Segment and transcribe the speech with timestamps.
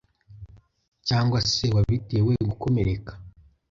[1.07, 3.11] cyangwa se wabitewe gukomereka.